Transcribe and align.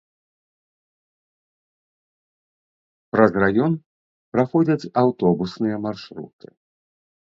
Праз 3.15 3.31
раён 3.43 3.71
праходзяць 4.39 4.89
аўтобусныя 5.03 5.75
маршруты. 5.89 6.47